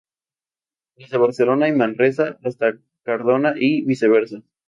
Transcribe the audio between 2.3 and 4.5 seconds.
hasta Cardona y viceversa.